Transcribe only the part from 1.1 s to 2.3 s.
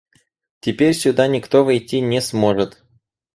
никто войти не